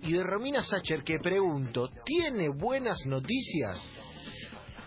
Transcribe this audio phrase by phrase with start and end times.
[0.00, 3.80] Y de Romina Sacher que pregunto, ¿tiene buenas noticias?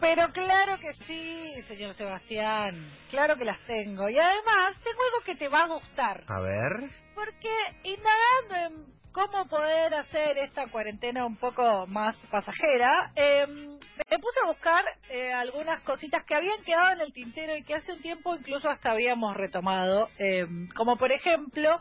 [0.02, 2.86] Pero claro que sí, señor Sebastián.
[3.10, 4.10] Claro que las tengo.
[4.10, 6.26] Y además, tengo algo que te va a gustar.
[6.28, 6.92] A ver.
[7.16, 14.40] Porque indagando en cómo poder hacer esta cuarentena un poco más pasajera, eh, me puse
[14.44, 18.02] a buscar eh, algunas cositas que habían quedado en el tintero y que hace un
[18.02, 20.10] tiempo incluso hasta habíamos retomado.
[20.20, 20.46] Eh,
[20.76, 21.80] como por ejemplo,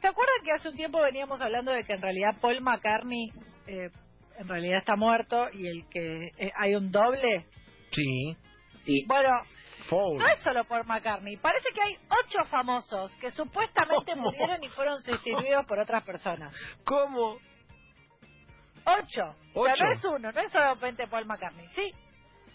[0.00, 3.32] ¿te acuerdan que hace un tiempo veníamos hablando de que en realidad Paul McCartney
[3.66, 3.90] eh,
[4.38, 7.46] en realidad está muerto y el que eh, hay un doble?
[7.90, 8.36] Sí.
[8.84, 9.04] Sí.
[9.06, 9.30] Bueno,
[9.90, 11.36] no es solo por McCartney.
[11.36, 14.22] Parece que hay ocho famosos que supuestamente ¿Cómo?
[14.30, 16.54] murieron y fueron sustituidos por otras personas.
[16.84, 17.38] ¿Cómo?
[18.84, 19.34] Ocho.
[19.54, 19.84] O sea, Ocho.
[19.84, 21.66] no es uno, no es solamente Paul McCartney.
[21.74, 21.92] Sí.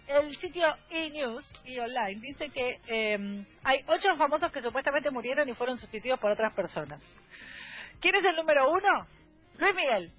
[0.07, 5.53] El sitio E-News y online dice que eh, hay ocho famosos que supuestamente murieron y
[5.53, 7.01] fueron sustituidos por otras personas.
[8.01, 9.07] ¿Quién es el número uno?
[9.57, 10.11] Luis Miguel.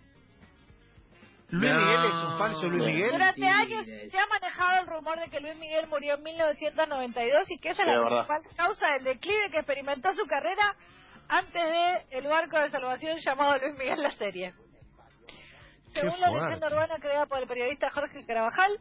[1.51, 1.81] ¿Luis No.
[1.81, 3.11] Miguel es un falso Luis Miguel?
[3.13, 7.59] Durante años se ha manejado el rumor de que Luis Miguel murió en 1992 y
[7.59, 10.75] que esa es la principal causa del declive que experimentó su carrera
[11.29, 14.55] antes de El barco de salvación llamado Luis Miguel la serie.
[15.93, 18.79] Según la leyenda urbana creada por el periodista Jorge Carabajal,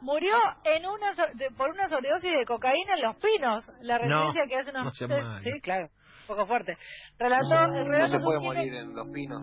[0.00, 3.70] murió en una so- de- por una sobredosis de cocaína en Los Pinos.
[3.80, 5.38] La No, referencia que hace unos no malo.
[5.40, 6.76] Sí, claro, un poco fuerte.
[7.18, 9.42] Relató, el No relato se puede sugiere- morir en los pinos.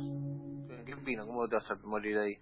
[0.69, 1.25] ¿En qué pino?
[1.25, 2.35] ¿Cómo te vas a morir ahí?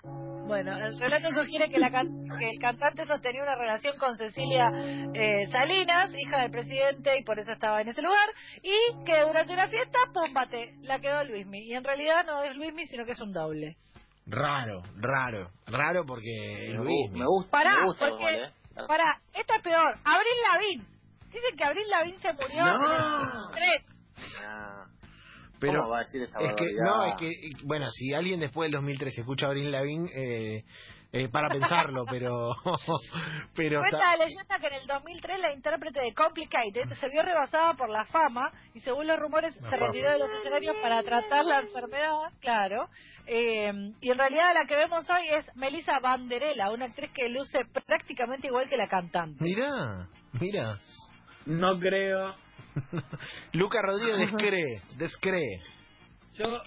[0.46, 4.70] Bueno, el relato sugiere que, la can- que el cantante sostenía una relación con Cecilia
[5.14, 8.28] eh, Salinas, hija del presidente, y por eso estaba en ese lugar,
[8.62, 11.60] y que durante una fiesta, pum, bate, la quedó Luismi.
[11.60, 13.78] Y en realidad no es Luismi, sino que es un doble.
[14.26, 15.50] Raro, raro.
[15.68, 17.12] Raro porque Me, Luis.
[17.12, 18.82] gu- me gusta, Pará, me gusta porque, igual, ¿eh?
[18.88, 19.96] pará, esta es peor.
[20.04, 20.88] Abril Lavín.
[21.32, 22.86] Dicen que Abril Lavín se murió No.
[22.86, 23.70] en el 2003.
[24.46, 24.86] Ah,
[25.60, 27.32] Pero ¿Cómo va a decir esa es que, no, es que,
[27.66, 30.64] bueno, si alguien después del 2013 escucha a Abril Lavín, eh,
[31.14, 32.56] eh, para pensarlo, pero...
[33.56, 37.22] pero Cuenta está- la leyenda que en el 2003 la intérprete de Complicated se vio
[37.22, 41.46] rebasada por la fama y según los rumores se retiró de los escenarios para tratar
[41.46, 42.90] la enfermedad, claro.
[43.28, 43.72] Eh,
[44.02, 48.48] y en realidad la que vemos hoy es Melissa Banderella, una actriz que luce prácticamente
[48.48, 49.44] igual que la cantante.
[49.44, 50.80] Mirá, mira.
[51.46, 52.34] No creo.
[53.54, 55.60] Luca Rodríguez descree, descree.
[56.40, 56.60] Yo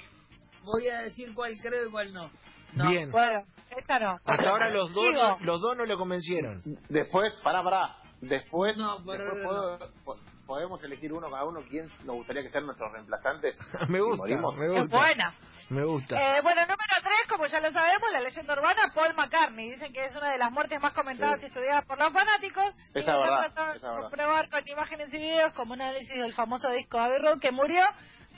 [0.62, 2.30] voy a decir cuál creo y cuál no.
[2.74, 2.90] No.
[2.90, 3.10] Bien.
[3.10, 3.42] Bueno,
[3.76, 4.18] esta no.
[4.24, 6.60] Hasta ahora los dos, no- los dos no lo convencieron.
[6.88, 7.96] Después, pará, pará.
[8.20, 9.48] Después, No, pero después no.
[9.48, 10.16] puedo- po-
[10.46, 13.58] podemos elegir uno cada uno quién nos gustaría que sean nuestros reemplazantes.
[13.88, 15.34] me gusta, me buena.
[15.68, 16.14] Me gusta.
[16.16, 19.72] Eh, bueno, número 3, como ya lo sabemos, la leyenda urbana, Paul McCartney.
[19.72, 21.46] Dicen que es una de las muertes más comentadas Sí.
[21.46, 22.72] y estudiadas por los fanáticos.
[22.94, 24.00] Esa y verdad, esa verdad.
[24.02, 27.82] comprobar con imágenes y videos como un análisis del famoso disco Abbey Road que murió,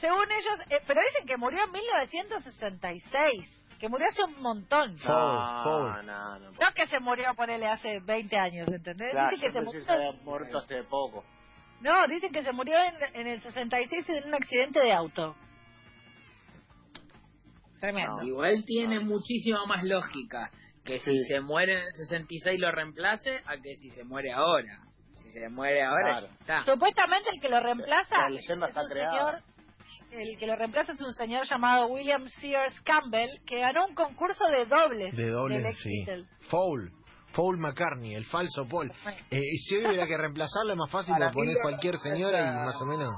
[0.01, 4.95] según ellos, eh, pero dicen que murió en 1966, que murió hace un montón.
[4.97, 6.07] No, foul.
[6.07, 6.51] no, no.
[6.51, 9.13] No que se murió, ponele, hace 20 años, ¿entendés?
[9.13, 9.81] Claro, dicen que se murió...
[9.81, 11.25] que se había muerto hace poco.
[11.81, 15.37] No, dicen que se murió en, en el 66 en un accidente de auto.
[17.81, 18.17] Tremendo.
[18.17, 18.25] No.
[18.25, 20.51] Igual tiene muchísima más lógica
[20.85, 21.25] que si Sí.
[21.29, 24.81] se muere en el 66 lo reemplace a que si se muere ahora.
[25.23, 26.27] Si se muere ahora, Claro.
[26.41, 26.65] está.
[26.65, 29.13] Supuestamente el que lo reemplaza La leyenda es está un creada.
[29.13, 29.43] señor,
[30.11, 34.45] el que lo reemplaza es un señor llamado William Sears Campbell que ganó un concurso
[34.47, 36.05] de dobles De doble, del ex sí.
[36.49, 36.93] Foul.
[37.33, 38.91] Foul McCartney, el falso Paul.
[39.31, 42.81] Eh, si hoy hubiera que reemplazarlo es más fácil, mí lo cualquier señora y más
[42.81, 43.11] o menos...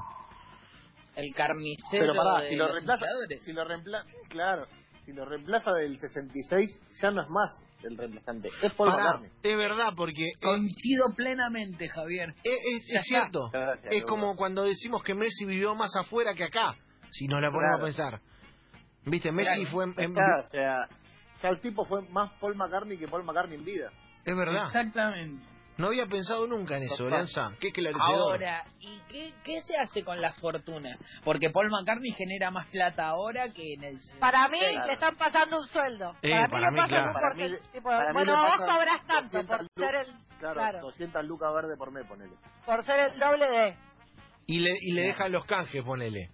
[1.15, 3.05] El carnicero Pero pará, de si lo reemplaza,
[3.39, 4.65] si lo reemplaza, claro,
[5.05, 7.51] si lo reemplaza del 66 ya no es más
[7.83, 9.31] el reemplazante, es Paul Pará, McCartney.
[9.43, 12.33] es verdad, porque eh, Coincido plenamente, Javier.
[12.43, 13.49] es, es- Ya es cierto.
[13.51, 16.75] Gracias, Es como cuando decimos que Messi vivió más afuera que acá,
[17.11, 17.83] si nos la ponemos Claro.
[17.83, 18.21] a pensar.
[19.05, 19.71] Viste, Messi Claro.
[19.71, 19.83] fue...
[19.85, 20.87] en- en- o sea,
[21.41, 23.91] ya el tipo fue más Paul McCartney que Paul McCartney en vida.
[24.23, 24.65] es verdad.
[24.65, 25.43] Exactamente.
[25.81, 27.09] No había pensado nunca en eso.
[27.09, 27.51] Lanza.
[27.59, 28.03] Qué esclarecedor.
[28.09, 30.95] Ahora, ¿y qué, qué se hace con la fortuna?
[31.23, 33.97] Porque Paul McCartney genera más plata ahora que en el...
[34.19, 34.75] Para mí Sí.
[34.87, 36.15] le están pasando un sueldo.
[36.21, 37.07] Eh, para, para mí mí, le pasan claro.
[37.07, 37.61] un Para porcentaje.
[37.63, 40.07] mí- tipo, para mí bueno, le vos cobras tanto 200 por ser el
[40.39, 42.33] Claro, claro, 200 lucas verde por mes, ponele.
[42.65, 43.75] por ser el doble de
[44.47, 46.29] Y le, y le dejan los canjes, ponele.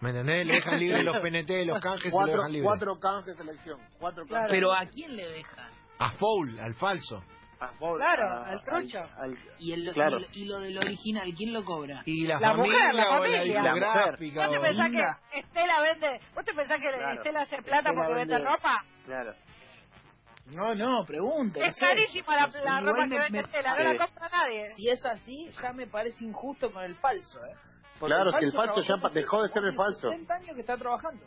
[0.00, 0.46] ¿Me entendés?
[0.46, 2.64] Le dejan libre los PNT, los canjes, Cuatro, dejan libre.
[2.66, 3.80] cuatro canjes de selección.
[3.98, 4.42] Cuatro Claro.
[4.48, 4.56] canjes.
[4.56, 5.70] Pero ¿a quién le dejan?
[5.98, 7.22] A Foul, al falso.
[7.64, 8.98] A Paul- Claro, a- al trucho.
[9.18, 10.18] al- ¿Y, el, Claro.
[10.18, 12.02] y, lo- y lo del original, quién lo cobra?
[12.06, 13.62] Y la, La familia mujer, la o la familia.
[13.62, 14.40] discográfica.
[14.46, 15.18] ¿Vos te o- pensás Linda.
[15.32, 17.12] que Estela vende, vos te pensás que Claro.
[17.12, 18.84] Estela hace plata Estela porque vende vende- ropa?
[19.06, 19.34] Claro.
[20.54, 21.58] No, no, pregunto.
[21.58, 21.80] no Es sé.
[21.80, 24.74] carísima la, la Igual ropa que vende me- Estela, no la compra nadie.
[24.76, 27.54] Si es así, ya me parece injusto con el falso, ¿eh?
[27.98, 30.10] Porque Claro, si el falso trabajó ya pa- dejó de ser el hace falso.
[30.10, 31.26] 60 años que está trabajando.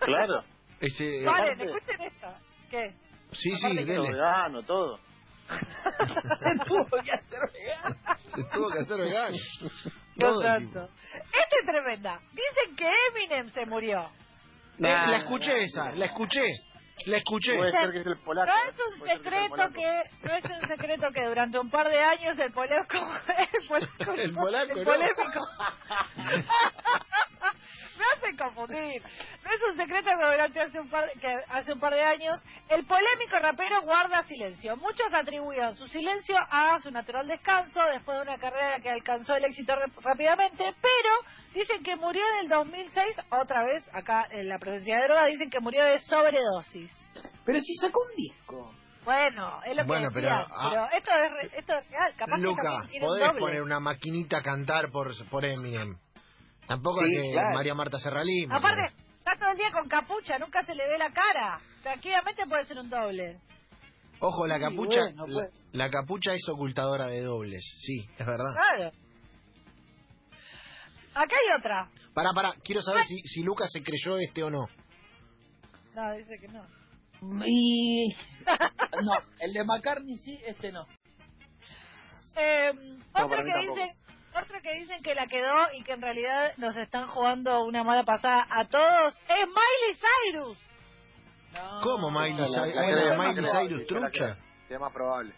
[0.00, 0.44] Claro.
[0.80, 2.26] Ese, Vale, aparte- escuchen esto.
[2.70, 2.90] ¿Qué?
[3.32, 4.12] sí, sí, Aparte que dele.
[4.12, 4.98] vegano, todo.
[6.38, 7.96] Se tuvo que hacer vegano.
[8.34, 9.36] Se tuvo que hacer vegano.
[10.18, 10.88] Todo el santo.
[11.14, 12.20] Esta es tremenda.
[12.30, 14.10] Dicen que Eminem se murió.
[14.78, 16.46] Eh, la escuché esa, la escuché.
[17.06, 17.56] La escuché.
[17.56, 18.50] Puede ser que es el polaco.
[18.50, 21.98] No es un que secreto que no es un secreto que durante un par de
[21.98, 24.84] años el polaco el polaco, El polaco, el no.
[24.84, 25.22] polémico
[28.36, 29.02] confundir
[29.44, 32.42] no es un secreto que durante hace un par que hace un par de años
[32.68, 38.22] el polémico rapero guarda silencio muchos atribuyen su silencio a su natural descanso después de
[38.22, 41.10] una carrera que alcanzó el éxito rápidamente pero
[41.54, 45.50] dicen que murió en el 2006 otra vez acá en la presencia de droga dicen
[45.50, 46.90] que murió de sobredosis
[47.44, 48.74] Pero si sacó un disco.
[49.04, 52.14] bueno, es lo que Bueno, decía, pero, pero, ah, esto, es, re- esto es real.
[52.16, 53.40] Capaz que Luca, un podés doble.
[53.40, 55.96] poner una maquinita a cantar por, por Eminem.
[56.70, 57.54] Tampoco Sí, es que claro.
[57.54, 58.46] María Marta Serralí.
[58.46, 61.60] ¿me Aparte, está todo el día con capucha, nunca se le ve la cara.
[61.82, 63.40] Tranquilamente puede ser un doble.
[64.20, 65.64] Ojo, la Sí, capucha, bueno, pues.
[65.72, 67.60] la capucha es ocultadora de dobles.
[67.80, 68.52] Sí, es verdad.
[68.54, 68.92] Claro.
[71.14, 71.90] Acá hay otra.
[72.14, 74.64] Pará, pará, quiero saber si, si Lucas se creyó este o no.
[75.96, 76.64] No, dice que no.
[77.46, 78.12] Y.
[79.02, 80.86] No, el de McCartney sí, este no.
[82.36, 83.42] Eh, que tampoco.
[83.42, 83.90] dicen,
[84.34, 88.04] otro que dicen que la quedó y que en realidad nos están jugando una mala
[88.04, 90.58] pasada a todos es Miley Cyrus.
[91.52, 92.74] No, ¿Cómo Miley Cyrus?
[92.74, 94.36] la Miley Cyrus trucha.
[94.62, 95.32] Sería más probable.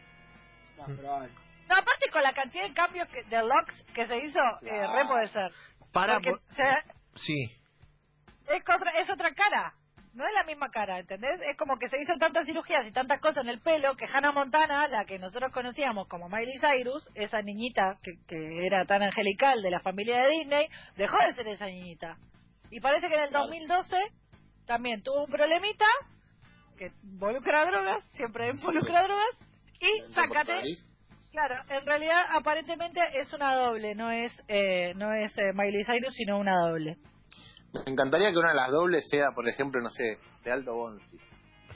[0.77, 1.31] No, probable.
[1.69, 5.07] No, aparte con la cantidad de cambios que, de locks que se hizo, eh, re
[5.07, 5.51] puede ser.
[5.93, 7.59] Pará, Porque por- se- sí.
[8.49, 9.73] es, otra, es otra cara.
[10.15, 11.41] No es la misma cara, ¿entendés?
[11.49, 14.33] Es como que se hizo tantas cirugías y tantas cosas en el pelo que Hannah
[14.33, 19.63] Montana, la que nosotros conocíamos como Miley Cyrus, esa niñita que, que era tan angelical
[19.63, 20.67] de la familia de Disney,
[20.97, 22.19] dejó de ser esa niñita.
[22.71, 23.97] Y parece que en el 2012
[24.67, 25.87] también tuvo un problemita
[26.77, 29.37] que involucra drogas, siempre involucra drogas,
[29.81, 30.63] y sácate,
[31.33, 36.15] claro, en realidad aparentemente es una doble, no es eh, no es eh, Miley Cyrus,
[36.15, 36.97] sino una doble.
[37.73, 41.19] Me encantaría que una de las dobles sea, por ejemplo, no sé, de Aldo Bonzi.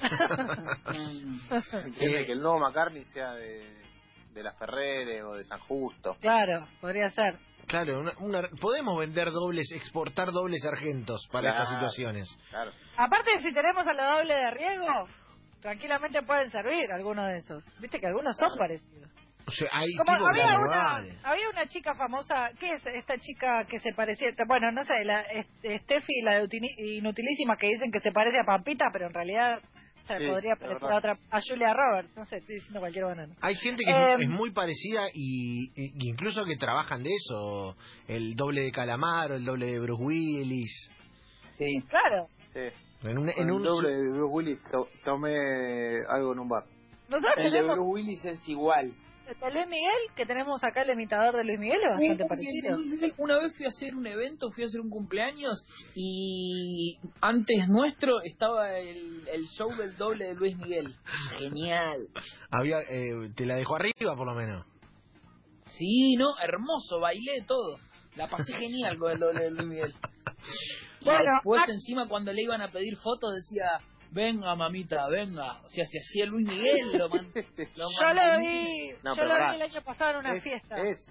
[1.99, 3.83] Que el nuevo McCartney sea de,
[4.33, 6.17] de la Ferrere o de San Justo.
[6.21, 7.39] Claro, podría ser.
[7.67, 11.63] Claro, una, una- podemos vender dobles, exportar dobles sargentos para Claro.
[11.63, 12.29] estas situaciones.
[12.51, 12.71] Claro.
[12.97, 15.09] Aparte, si tenemos a la doble de riego,
[15.61, 17.65] tranquilamente pueden servir algunos de esos.
[17.81, 19.11] Viste que algunos son parecidos.
[19.47, 23.65] O sea, hay Como tipos había una, había una chica famosa, ¿qué es esta chica
[23.69, 24.31] que se parecía?
[24.49, 26.49] Bueno, no sé, la este, Steffi, la de
[26.99, 29.61] Inutilísima, que dicen que se parece a Pampita, pero en realidad
[30.09, 33.35] se Sí, podría parecer a otra, a Julia Roberts, no sé, estoy diciendo cualquier banana.
[33.41, 37.77] Hay gente que Eh, es, es muy parecida y, y- incluso que trabajan de eso.
[38.09, 40.91] El doble de Calamaro, el doble de Bruce Willis.
[41.55, 41.83] Sí.
[41.89, 43.09] Claro, Sí.
[43.09, 45.35] En un, en el un doble de Bruce Willis to- tomé
[46.09, 46.65] algo en un bar.
[47.09, 48.93] nosotros El de Bruce Willis es igual.
[49.53, 52.79] Luis Miguel, que tenemos acá el imitador de Luis Miguel, es bastante parecido.
[52.79, 55.65] Miguel, Una vez fui a hacer un evento, fui a hacer un cumpleaños
[55.95, 60.95] y antes nuestro estaba el, el show del doble de Luis Miguel.
[61.39, 62.09] Genial.
[62.51, 64.65] había eh, te la dejó arriba por lo menos.
[65.73, 67.79] Sí, no, hermoso, bailé todo.
[68.15, 69.95] La pasé genial con el doble de Luis Miguel.
[71.01, 73.67] Y Bueno, después ah- encima cuando le iban a pedir fotos decía,
[74.17, 75.61] venga mamita, venga.
[75.63, 77.31] O sea, si hacía Luis Miguel, lo, man-
[77.77, 79.51] lo Yo lo vi, No, yo lo pará.
[79.51, 80.75] vi el año pasado en una es, fiesta.
[80.77, 81.07] Es.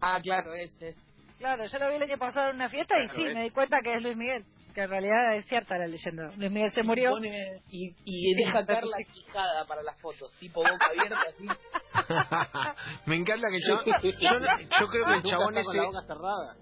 [0.00, 0.96] Ah, claro, ese es.
[1.38, 3.34] Claro, yo lo vi el año pasado en una fiesta y sí, es.
[3.34, 4.44] me di cuenta que es Luis Miguel.
[4.74, 6.30] Que en realidad es cierta la leyenda.
[6.38, 7.10] Luis Miguel se murió.
[7.10, 11.46] Pone- y, y deja caer la quijada para las fotos, tipo boca abierta así.
[13.06, 15.78] Me encanta que yo, yo, no- yo creo que el chabón ese,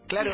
[0.08, 0.30] claro,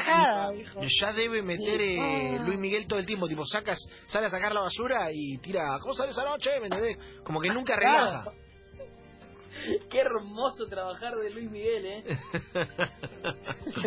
[1.00, 1.96] ya debe meter eh,
[2.38, 2.42] Ah.
[2.44, 5.92] Luis Miguel todo el tiempo, tipo sacas, sale a sacar la basura y tira, ¿cómo
[5.94, 6.50] sale esa noche?
[6.60, 6.98] ¿Me entendés?
[7.24, 8.24] Como que nunca relaja.
[9.90, 12.04] Qué hermoso trabajar de Luis Miguel, ¿eh?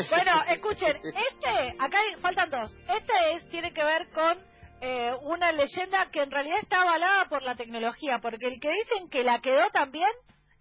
[0.10, 2.72] Bueno, escuchen, este, acá hay- faltan dos.
[2.88, 4.38] Este es, tiene que ver con
[4.82, 9.10] eh, una leyenda que en realidad está avalada por la tecnología, porque el que dicen
[9.10, 10.10] que la quedó también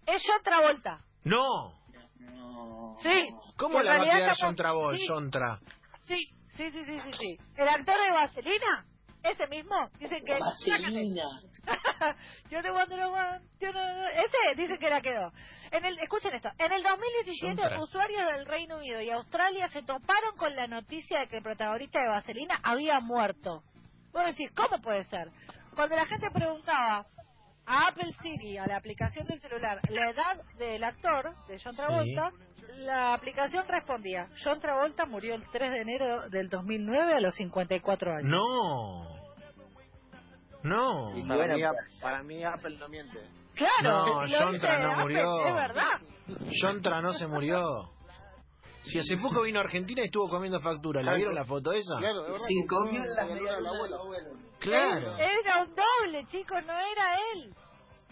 [0.05, 0.99] es John Travolta.
[1.23, 1.73] No,
[2.19, 2.95] No.
[3.01, 3.29] Sí.
[3.57, 4.97] ¿cómo la va a quedar John Travolta?
[4.97, 5.59] sí, John Tra?
[6.03, 6.17] Sí,
[6.57, 7.37] sí, sí, sí, sí, sí.
[7.55, 8.85] El actor de Vaselina,
[9.23, 10.39] ese mismo, dicen que...
[10.39, 11.23] Vaselina.
[12.49, 15.31] yo te Wonder Woman, yo no- ese dice que la quedó.
[15.71, 17.79] En el, escuchen esto, en el 2017 Contra.
[17.83, 22.01] usuarios del Reino Unido y Australia se toparon con la noticia de que el protagonista
[22.01, 23.61] de Vaselina había muerto.
[24.11, 25.29] Vos decís, ¿cómo puede ser?
[25.75, 27.05] Cuando la gente preguntaba
[27.69, 32.31] a Apple Siri, a la aplicación del celular, la edad del actor, de John Travolta,
[32.77, 38.11] la aplicación respondía, John Travolta murió el 3 de enero del 2009 a los 54
[38.11, 38.25] años.
[38.25, 39.19] No.
[40.63, 41.15] No.
[41.15, 41.63] Y Para, mí,
[42.01, 43.19] para mí Apple no miente.
[43.53, 45.45] Claro, No, John Tra no Apple, murió.
[45.45, 45.99] Es verdad.
[46.61, 47.98] John no se murió.
[48.91, 51.97] Si hace poco vino a Argentina y estuvo comiendo factura, ¿la vieron la foto esa?
[51.97, 52.45] Claro, es verdad.
[52.47, 54.01] Sí, comió la medialunas.
[54.59, 55.17] Claro.
[55.17, 57.53] Era un doble, chicos, no era él.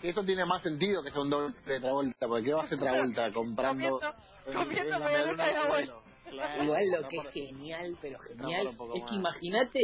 [0.01, 2.65] Que eso tiene más sentido que sea un doble de Travolta, porque ¿qué va a
[2.65, 3.99] hacer Travolta comprando...
[3.99, 4.15] Comiendo-
[4.45, 5.93] en- comiendo en la medialuna del medialuna
[6.29, 9.79] Claro, Igual lo que es genial, pero genial, es que imagínate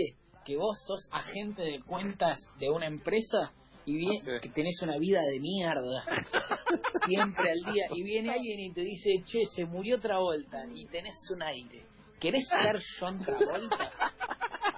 [0.46, 3.54] que vos sos agente de cuentas de una empresa
[3.86, 4.32] y bien, Sí.
[4.42, 6.04] que tenés una vida de mierda
[7.06, 11.16] siempre al día y viene alguien y te dice, che, se murió Travolta y tenés
[11.34, 11.86] un aire.
[12.20, 13.92] ¿Querés ser John Travolta?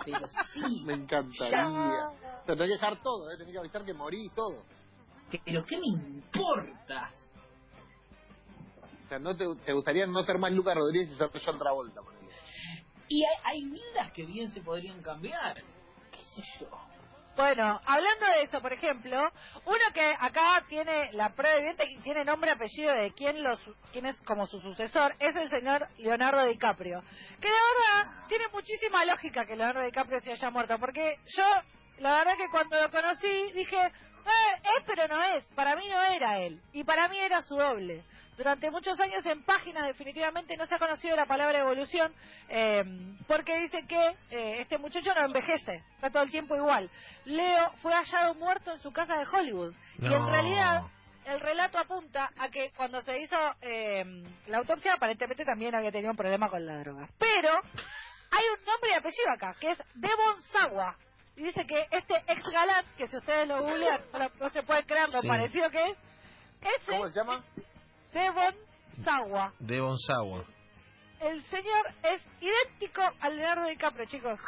[0.05, 2.09] Pero sí, Me encantaría.
[2.45, 3.37] Pero tenés que dejar todo, ¿eh?
[3.37, 4.63] tenés que avisar que morí y todo.
[5.45, 7.11] pero ¿qué me importa?
[9.05, 12.01] O sea, no te, te gustaría no ser más Lucas Rodríguez y ser John Travolta,
[12.01, 12.15] por.
[13.07, 15.55] Y hay, hay vidas que bien se podrían cambiar.
[16.11, 16.67] ¿Qué sé yo?
[17.35, 19.17] Bueno, hablando de eso, por ejemplo,
[19.65, 23.57] uno que acá tiene la prueba evidente que tiene nombre y apellido de quién, lo,
[23.57, 27.01] su- quién es como su sucesor, es el señor Leonardo DiCaprio.
[27.41, 27.55] Que la
[28.05, 31.43] verdad tiene muchísima lógica que Leonardo DiCaprio se haya muerto, porque yo,
[31.97, 36.01] la verdad que cuando lo conocí dije, eh, es pero no es, para mí no
[36.01, 38.03] era él, y para mí era su doble.
[38.37, 42.13] Durante muchos años en páginas definitivamente no se ha conocido la palabra evolución
[42.49, 42.83] eh,
[43.27, 46.89] porque dice que eh, este muchacho no envejece, está todo el tiempo igual.
[47.25, 50.83] Leo fue hallado muerto en su casa de Hollywood y en realidad
[51.25, 54.03] el relato apunta a que cuando se hizo eh,
[54.47, 57.07] la autopsia aparentemente también había tenido un problema con la droga.
[57.17, 57.51] Pero
[58.31, 60.95] hay un nombre y apellido acá, que es Devon Sawa.
[61.37, 64.61] Y dice que este ex galán, que si ustedes lo googlean, no, lo- no se
[64.63, 65.27] puede creer lo Sí.
[65.27, 65.97] parecido que es,
[66.61, 67.43] ese ¿Cómo se llama?
[68.15, 68.55] Devon
[69.03, 69.53] Sawa.
[69.59, 70.45] De Bonsawa.
[71.19, 74.39] El señor es idéntico al Leonardo DiCaprio, chicos.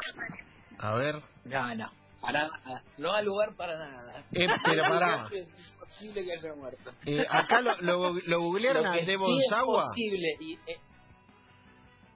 [0.80, 1.22] A ver.
[1.44, 2.82] No, no, para nada.
[2.98, 4.24] No da lugar para nada.
[4.32, 5.28] Eh, pero pará.
[5.32, 6.92] Es imposible que haya muerto.
[7.06, 9.84] Eh, acá lo, lo, lo googlearon Lo a que sí Devon es Sawa.
[9.84, 10.80] posible y eh,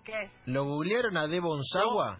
[0.05, 0.31] ¿Qué?
[0.45, 2.19] ¿Lo googlearon a Devon Sawa?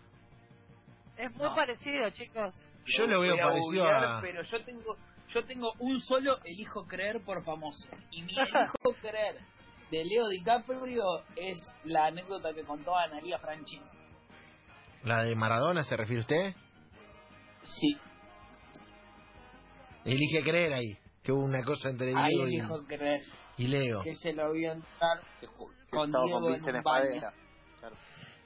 [1.18, 1.56] Es muy No.
[1.56, 2.54] parecido, chicos.
[2.86, 4.22] Yo lo veo parecido googlear, a...
[4.22, 4.98] Pero yo tengo,
[5.34, 7.88] yo tengo un solo elijo creer por famoso.
[8.12, 9.40] Y mi elijo creer
[9.90, 11.04] de Leo DiCaprio
[11.36, 13.86] es la anécdota que contó Analia Franchini.
[15.04, 16.54] ¿La de Maradona se refiere usted?
[17.64, 17.98] Sí,
[20.06, 20.98] Elige creer ahí.
[21.24, 23.22] Que hubo una cosa entre ahí Diego elijo creer
[23.58, 24.02] y, Leo.
[24.02, 25.20] que se lo vio entrar
[25.92, 27.20] Con Diego con en.
[27.80, 27.96] Claro.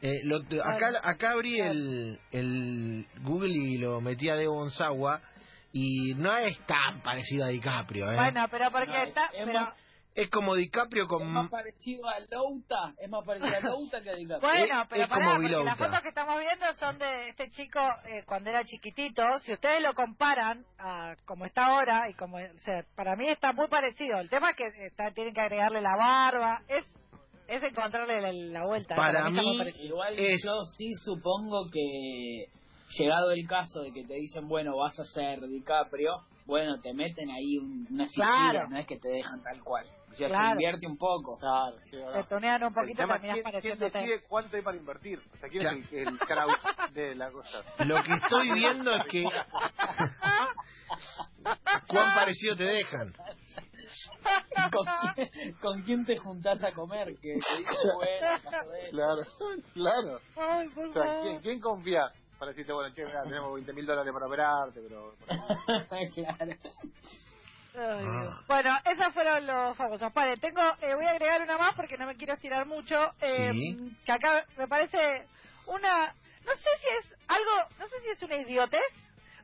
[0.01, 5.21] Eh, lo- acá, acá abrí el, el Google y lo metí a Devon Sawa
[5.77, 8.15] y no es tan parecido a DiCaprio, ¿eh?
[8.15, 9.25] Bueno, pero porque No, está...
[9.33, 9.73] es pero- más-
[10.15, 11.27] es como DiCaprio Es con...
[11.33, 14.49] más parecido a Louta, es más parecido a Louta que a DiCaprio.
[14.49, 18.23] Bueno, pero es pará, porque las fotos que estamos viendo son de este chico eh,
[18.25, 19.21] cuando era chiquitito.
[19.39, 23.51] Si ustedes lo comparan a como está ahora, y como, o sea, para mí está
[23.51, 24.17] muy parecido.
[24.21, 26.85] El tema es que está, tienen que agregarle la barba, es
[27.49, 28.95] es encontrarle la, la vuelta.
[28.95, 29.85] Para está muy mí-.
[29.87, 32.45] Igual Es- yo sí supongo que
[32.97, 37.29] llegado el caso de que te dicen, bueno, vas a ser DiCaprio, bueno, te meten
[37.31, 38.41] ahí un, una Claro.
[38.59, 39.85] cirugía, no es que te dejan tal cual.
[40.11, 40.45] O sea, Claro.
[40.45, 41.37] se invierte un poco.
[41.39, 44.61] Claro, sí, te tunean un El poquito, tema es terminás quién, quién decide cuánto hay
[44.63, 45.19] para invertir.
[45.33, 46.53] O sea, quién es el, el crowd
[46.93, 47.63] de la cosa.
[47.79, 49.23] Lo que estoy viendo es que...
[51.87, 53.13] ¿Cuán parecido te dejan?
[54.71, 57.07] ¿Con quién, con quién te juntás a comer?
[57.21, 58.61] Que te dice, bueno.
[58.91, 59.21] Claro,
[59.73, 60.19] claro.
[60.37, 61.21] Ay, por O sea.
[61.21, 62.01] ¿quién, quién confía
[62.39, 65.15] para decirte, bueno, che, mira, tenemos 20 mil dólares para operarte, pero...
[66.13, 66.53] claro.
[67.77, 68.05] Ay.
[68.07, 68.41] Ah.
[68.47, 70.13] Bueno, esos fueron los famosos.
[70.13, 72.95] Vale, tengo, eh, voy a agregar una más porque no me quiero estirar mucho.
[73.21, 73.97] eh, Sí.
[74.05, 75.27] Que acá me parece
[75.67, 76.07] una,
[76.45, 78.93] no sé si es algo, no sé si es una idiotez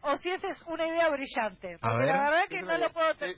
[0.02, 1.76] o si esa es una idea brillante.
[1.82, 2.16] A Porque ver.
[2.16, 3.12] la verdad Es que no lo puedo.
[3.20, 3.36] eh,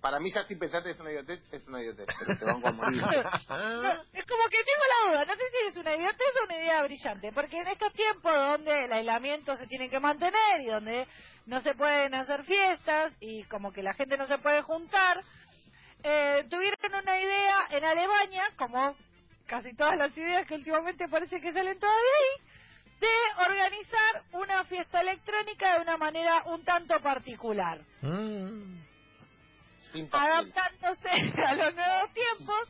[0.00, 2.66] Para mí ya si pensaste que es una idiotez, es una idiotez, pero te van
[2.66, 3.02] a morir.
[3.02, 3.10] No,
[4.12, 6.82] es como que tengo la duda, no sé si es una idiotez o una idea
[6.82, 11.06] brillante, porque en estos tiempos donde el aislamiento se tiene que mantener y donde
[11.46, 15.20] no se pueden hacer fiestas y como que la gente no se puede juntar,
[16.02, 18.96] eh, tuvieron una idea en Alemania, como
[19.46, 22.50] casi todas las ideas que últimamente parece que salen todavía ahí,
[23.00, 28.59] de organizar una fiesta electrónica de una manera un tanto particular Mm.
[30.12, 31.08] Adaptándose
[31.46, 32.68] a los nuevos tiempos,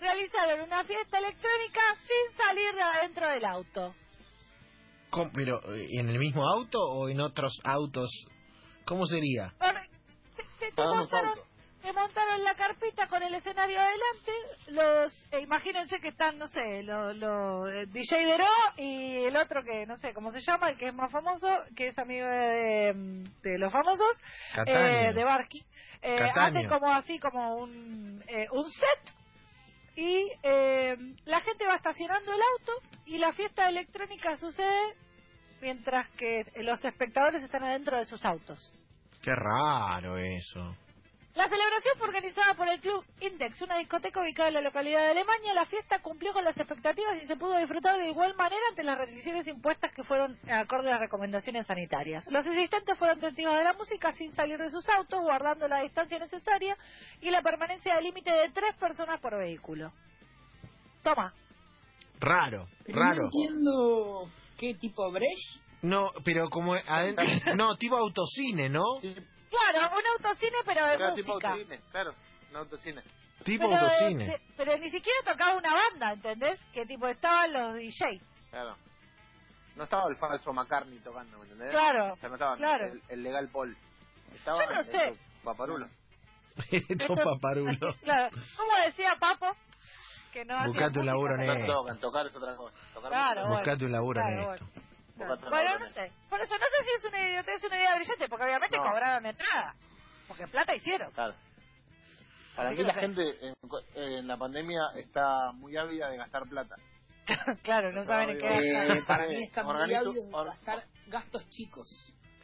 [0.00, 3.94] realizaron una fiesta electrónica sin salir de adentro del auto.
[5.10, 5.30] ¿Cómo?
[5.34, 8.08] ¿Pero eh, en el mismo auto o en otros autos?
[8.86, 9.52] ¿Cómo sería?
[10.58, 10.72] Se-
[11.82, 14.32] Hagamos montaron- la carpita con el escenario adelante.
[14.68, 18.46] Los, eh, imagínense que están, no sé, los lo, eh, DJ Dero
[18.76, 21.88] y el otro que no sé cómo se llama, el que es más famoso, que
[21.88, 24.20] es amigo de, de los famosos,
[24.66, 25.62] eh, de Barky.
[26.02, 26.16] Eh,
[26.48, 29.14] hacen como así, como un, eh, un set.
[29.96, 32.72] Y eh, la gente va estacionando el auto
[33.06, 34.94] y la fiesta electrónica sucede
[35.60, 38.72] mientras que los espectadores están adentro de sus autos.
[39.22, 40.74] Qué raro eso.
[41.40, 45.12] La celebración fue organizada por el Club Index, una discoteca ubicada en la localidad de
[45.12, 45.54] Alemania.
[45.54, 48.98] La fiesta cumplió con las expectativas y se pudo disfrutar de igual manera ante las
[48.98, 52.30] restricciones impuestas que fueron acorde a las recomendaciones sanitarias.
[52.30, 56.18] Los asistentes fueron testigos de la música sin salir de sus autos, guardando la distancia
[56.18, 56.76] necesaria
[57.22, 59.94] y la permanencia de límite de tres personas por vehículo.
[61.02, 61.32] Toma.
[62.20, 63.22] Raro, Pero raro.
[63.22, 65.62] No entiendo qué tipo Brecht.
[65.80, 67.24] No, pero como adentro,
[67.56, 68.84] no, tipo autocine, ¿no?
[69.50, 71.48] Claro, un autocine pero de era tipo música.
[71.50, 72.14] autocine, claro,
[72.50, 73.02] un autocine.
[73.44, 74.24] Tipo Pero, autocine.
[74.34, 76.60] eh, pero ni siquiera tocaba una banda, ¿entendés?
[76.72, 78.20] Que tipo estaban los DJ.
[78.50, 78.76] Claro.
[79.76, 81.70] No estaba el falso McCartney tocando, ¿me entendés?
[81.70, 82.86] Claro, O sea, no estaba claro.
[82.92, 83.76] el, el legal Paul.
[84.34, 85.04] Estaba Yo no sé.
[85.08, 85.88] el Paparulo.
[86.70, 87.94] Esto paparulo.
[88.02, 89.46] Claro, como decía Papo,
[90.32, 91.72] que no Buscate un laburo pero- en No esto.
[91.80, 92.76] tocan, tocar es otra cosa.
[92.92, 93.48] Tocar Claro.
[93.48, 94.66] Buscate un laburo Claro, en bueno.
[95.26, 95.50] Claro.
[95.50, 96.12] Bueno, no sé.
[96.28, 98.82] Por eso no sé si es una idiotez, una idea brillante, porque obviamente No.
[98.82, 99.74] cobraron entrada.
[100.28, 101.10] Porque plata hicieron.
[101.12, 101.34] Claro.
[102.56, 103.00] Para mí la sé.
[103.00, 103.54] gente en,
[103.94, 106.76] en la pandemia está muy ávida de gastar plata.
[107.62, 108.96] claro, no saben en qué Eh, gastar.
[108.96, 111.88] Eh, para mí está muy hábil de gastar gastos chicos.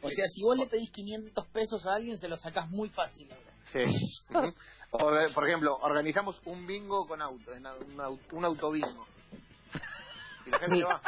[0.01, 3.31] O sea, si vos le pedís 500 pesos a alguien, se los sacás muy fácil
[3.31, 3.51] ahora.
[3.73, 4.53] Sí.
[4.91, 9.05] O de- por ejemplo, organizamos un bingo con auto, un, un autobingo.
[10.45, 10.83] Y la gente Sí.
[10.83, 11.01] va.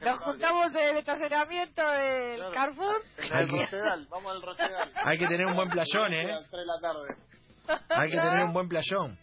[0.00, 2.54] Nos juntamos en el estacionamiento del Claro.
[2.54, 2.96] Carrefour.
[3.18, 4.92] En el Rosedal, vamos al Rosedal.
[5.04, 6.26] Hay que tener un buen playón, A ¿eh?
[6.26, 7.16] las 3 de la tarde.
[7.90, 9.18] Hay que tener un buen playón.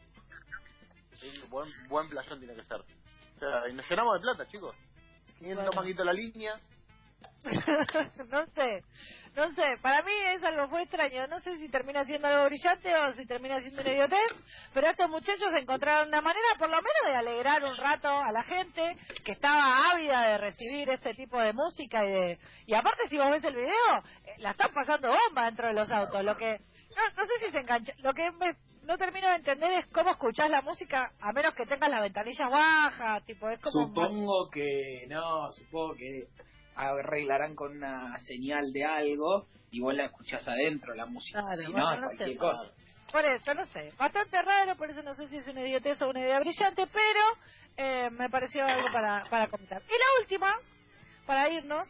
[1.13, 2.79] Sí, buen, buen playón tiene que ser.
[2.79, 4.75] O sea, y nos llenamos de plata, chicos.
[5.39, 5.71] 500 Bueno.
[5.81, 6.53] manguitos la línea.
[8.29, 8.83] no sé,
[9.35, 12.93] no sé, para mí es algo muy extraño, no sé si termina siendo algo brillante
[12.95, 14.31] o si termina siendo una idiotez,
[14.73, 18.43] pero estos muchachos encontraron una manera por lo menos de alegrar un rato a la
[18.43, 23.17] gente que estaba ávida de recibir este tipo de música y de y aparte si
[23.17, 26.57] vos ves el video, eh, la están pasando bomba dentro de los autos, lo que
[26.59, 30.09] no, no sé si se engancha, lo que me- no termino de entender es cómo
[30.11, 35.05] escuchás la música a menos que tengas las ventanillas bajas, tipo es como Supongo que
[35.07, 36.23] no, supongo que
[36.79, 41.41] arreglarán con una señal de algo y vos la escuchás adentro la música.
[41.41, 42.37] Claro, si bueno, no, cualquier sé.
[42.37, 42.71] cosa.
[43.11, 43.91] Por eso, no sé.
[43.97, 47.19] Bastante raro, por eso no sé si es una idiotez o una idea brillante, pero
[47.77, 49.81] eh, me pareció algo para, para comentar.
[49.87, 50.53] Y la última,
[51.25, 51.87] para irnos,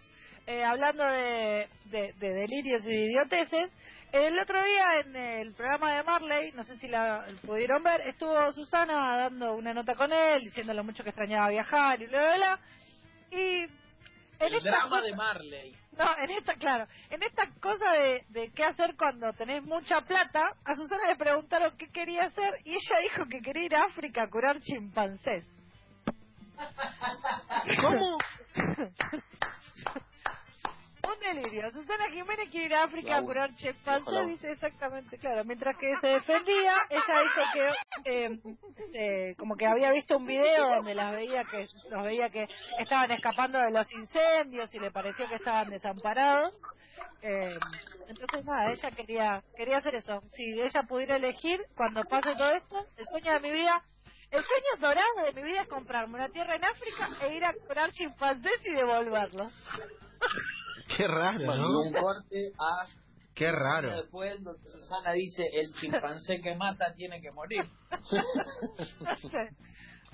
[0.48, 3.70] eh, hablando de, de, de delirios y de idioteces,
[4.12, 8.52] el otro día en el programa de Marley, no sé si la pudieron ver, estuvo
[8.54, 12.36] Susana dando una nota con él, diciendo lo mucho que extrañaba viajar y bla, bla,
[12.36, 12.60] bla.
[13.32, 13.68] Y
[14.40, 15.76] en El esta drama cosa- de Marley.
[15.98, 20.42] no, en esta, claro, en esta cosa de, de qué hacer cuando tenés mucha plata,
[20.66, 24.24] a Susana le preguntaron qué quería hacer y ella dijo que quería ir a África
[24.24, 25.46] a curar chimpancés.
[27.82, 28.18] ¿Cómo?
[31.10, 31.72] Un delirio.
[31.72, 34.26] Susana Jiménez quiere ir a África a curar chimpancés, Ojalá.
[34.26, 35.44] dice exactamente, claro.
[35.44, 37.70] Mientras que se defendía, ella dijo que
[38.06, 38.40] eh,
[38.94, 43.12] eh, como que había visto un video donde las veía que los veía que estaban
[43.12, 46.60] escapando de los incendios y le pareció que estaban desamparados.
[47.22, 47.58] Eh,
[48.08, 50.22] entonces nada, ella quería quería hacer eso.
[50.36, 53.82] Si ella pudiera elegir cuando pase todo esto, el sueño de mi vida,
[54.30, 57.54] el sueño dorado de mi vida es comprarme una tierra en África e ir a
[57.54, 59.52] curar chimpancés y devolverlos.
[61.00, 61.80] Qué raro, Bueno, ¿no?
[61.80, 62.86] un corte a
[63.34, 63.90] Qué raro.
[63.96, 67.64] después donde Susana dice el chimpancé que mata tiene que morir.
[67.90, 67.98] no
[69.32, 69.50] sé,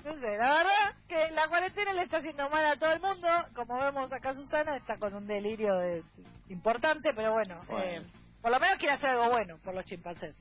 [0.04, 3.26] no sé, la verdad que la cuarentena le está haciendo mal a todo el mundo,
[3.56, 6.04] como vemos acá Susana está con un delirio de-
[6.50, 7.84] importante, pero bueno, Bueno.
[7.84, 8.06] eh,
[8.40, 10.36] por lo menos quiere hacer algo bueno por los chimpancés.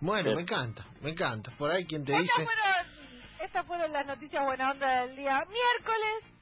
[0.00, 1.52] Bueno, me encanta, me encanta.
[1.56, 2.44] Por ahí quien te Estas dice...
[2.44, 6.33] fueron, estas fueron las noticias buena onda del día miércoles.